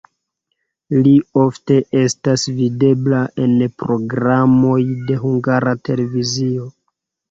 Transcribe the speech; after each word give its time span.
Li 1.07 1.11
ofte 1.41 1.77
estas 2.05 2.47
videbla 2.63 3.21
en 3.47 3.55
programoj 3.85 4.83
de 4.91 5.23
Hungara 5.29 5.81
Televizio. 5.89 6.73